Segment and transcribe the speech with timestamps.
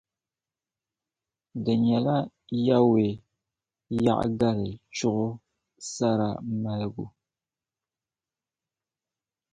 [1.63, 2.15] di nyɛla
[2.65, 3.01] Yawɛ
[4.03, 5.27] Yaɣigari chuɣu
[5.93, 6.29] sara
[6.61, 7.05] maligu.